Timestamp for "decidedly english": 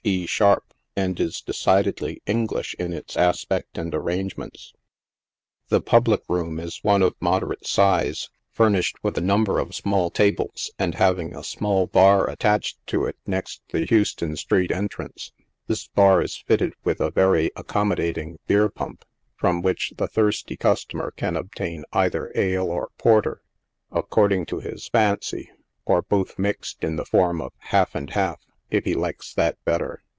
1.41-2.73